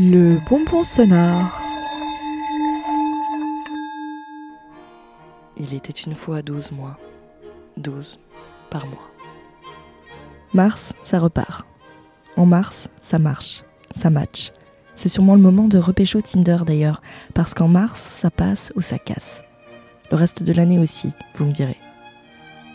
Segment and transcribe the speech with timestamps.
[0.00, 1.60] Le bonbon sonore.
[5.56, 6.96] Il était une fois 12 mois.
[7.78, 8.20] 12
[8.70, 9.10] par mois.
[10.54, 11.66] Mars, ça repart.
[12.36, 14.52] En mars, ça marche, ça match.
[14.94, 17.02] C'est sûrement le moment de repêcher au Tinder d'ailleurs,
[17.34, 19.42] parce qu'en mars, ça passe ou ça casse.
[20.12, 21.78] Le reste de l'année aussi, vous me direz.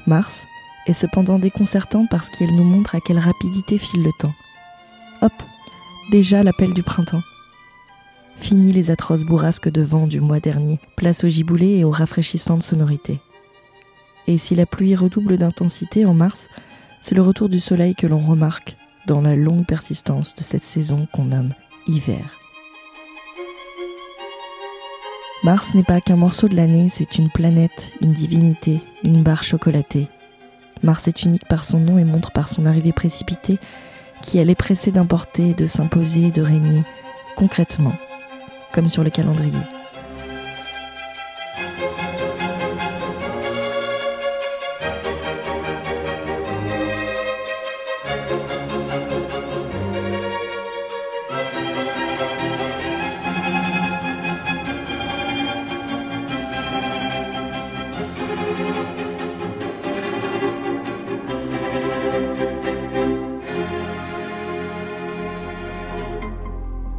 [0.08, 0.44] Mars
[0.88, 4.34] est cependant déconcertant parce qu'elle nous montre à quelle rapidité file le temps.
[5.22, 5.32] Hop,
[6.12, 7.24] déjà l'appel du printemps.
[8.36, 12.64] Fini les atroces bourrasques de vent du mois dernier, place au giboulées et aux rafraîchissantes
[12.64, 13.20] sonorités.
[14.28, 16.50] Et si la pluie redouble d'intensité en mars,
[17.02, 18.78] c'est le retour du soleil que l'on remarque
[19.08, 21.54] dans la longue persistance de cette saison qu'on nomme
[21.88, 22.40] hiver.
[25.44, 30.08] Mars n'est pas qu'un morceau de l'année, c'est une planète, une divinité, une barre chocolatée.
[30.84, 33.60] Mars est unique par son nom et montre par son arrivée précipitée
[34.24, 36.84] qui elle est pressée d'importer, de s'imposer, de régner,
[37.36, 37.94] concrètement,
[38.74, 39.52] comme sur le calendrier.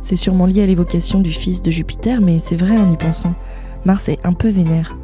[0.05, 3.35] C'est sûrement lié à l'évocation du fils de Jupiter, mais c'est vrai en y pensant.
[3.87, 4.99] Mars est un peu vénère.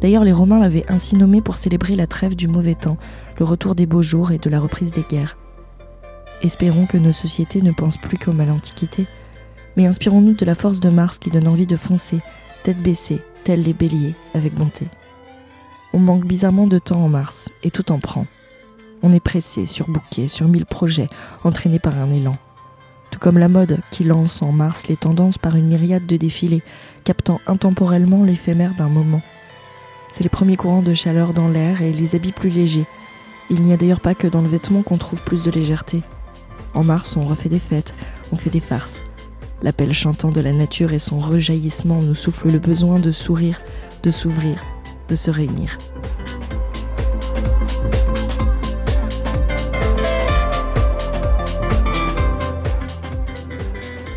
[0.00, 2.96] D'ailleurs, les Romains l'avaient ainsi nommé pour célébrer la trêve du mauvais temps,
[3.38, 5.36] le retour des beaux jours et de la reprise des guerres.
[6.40, 9.04] Espérons que nos sociétés ne pensent plus comme à l'Antiquité,
[9.76, 12.20] mais inspirons-nous de la force de Mars qui donne envie de foncer,
[12.62, 14.86] tête baissée, tels les béliers, avec bonté.
[15.92, 18.24] On manque bizarrement de temps en Mars, et tout en prend.
[19.02, 21.10] On est pressé, surbooké, sur mille projets,
[21.44, 22.38] entraîné par un élan
[23.10, 26.62] tout comme la mode qui lance en mars les tendances par une myriade de défilés,
[27.04, 29.22] captant intemporellement l'éphémère d'un moment.
[30.12, 32.86] C'est les premiers courants de chaleur dans l'air et les habits plus légers.
[33.48, 36.02] Il n'y a d'ailleurs pas que dans le vêtement qu'on trouve plus de légèreté.
[36.74, 37.94] En mars, on refait des fêtes,
[38.32, 39.02] on fait des farces.
[39.62, 43.60] L'appel chantant de la nature et son rejaillissement nous soufflent le besoin de sourire,
[44.02, 44.56] de s'ouvrir,
[45.08, 45.76] de se réunir.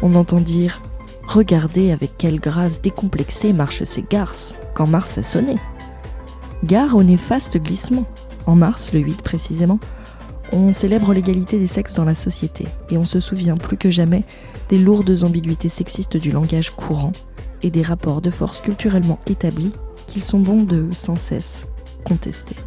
[0.03, 0.81] On entend dire
[1.28, 5.56] Regardez avec quelle grâce décomplexée marchent ces garces quand Mars a sonné.
[6.66, 8.03] Gare au néfaste glissement.
[8.46, 9.80] En mars, le 8 précisément,
[10.52, 14.25] on célèbre l'égalité des sexes dans la société et on se souvient plus que jamais
[14.68, 17.13] des lourdes ambiguïtés sexistes du langage courant
[17.62, 19.72] et des rapports de force culturellement établis
[20.08, 21.66] qu'il sont bons de sans cesse
[22.03, 22.58] contester.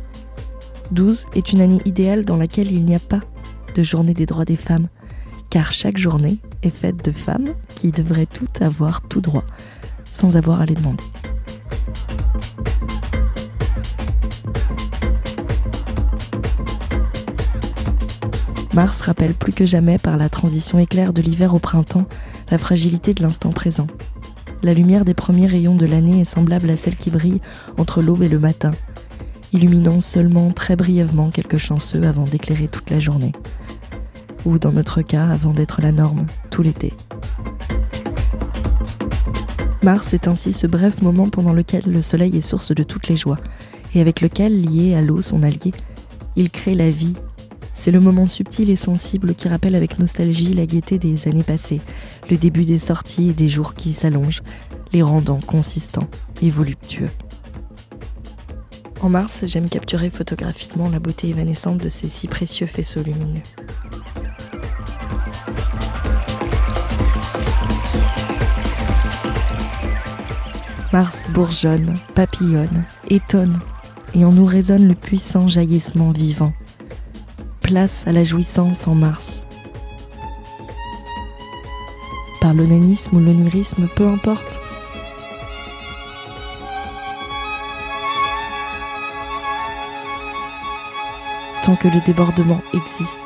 [0.93, 3.21] 12 est une année idéale dans laquelle il n'y a pas
[3.75, 4.89] de journée des droits des femmes,
[5.51, 9.45] car chaque journée est faite de femmes qui devraient toutes avoir tout droit,
[10.11, 11.05] sans avoir à les demander.
[18.75, 22.07] Mars rappelle plus que jamais par la transition éclair de l'hiver au printemps
[22.51, 23.87] la fragilité de l'instant présent.
[24.63, 27.41] La lumière des premiers rayons de l'année est semblable à celle qui brille
[27.79, 28.73] entre l'aube et le matin,
[29.53, 33.33] illuminant seulement très brièvement quelques chanceux avant d'éclairer toute la journée
[34.47, 36.95] ou dans notre cas avant d'être la norme, tout l'été.
[39.83, 43.17] Mars est ainsi ce bref moment pendant lequel le soleil est source de toutes les
[43.17, 43.39] joies,
[43.95, 45.73] et avec lequel, lié à l'eau, son allié,
[46.37, 47.15] il crée la vie.
[47.73, 51.81] C'est le moment subtil et sensible qui rappelle avec nostalgie la gaieté des années passées,
[52.31, 54.43] le début des sorties et des jours qui s'allongent,
[54.93, 56.09] les rendant consistants
[56.41, 57.11] et voluptueux.
[59.03, 63.43] En mars, j'aime capturer photographiquement la beauté évanescente de ces si précieux faisceaux lumineux.
[70.99, 73.59] Mars bourgeonne, papillonne, étonne,
[74.15, 76.55] et en nous résonne le puissant jaillissement vivant.
[77.61, 79.43] Place à la jouissance en Mars.
[82.41, 84.59] Par l'onanisme ou l'onirisme, peu importe.
[91.63, 93.26] Tant que le débordement existe.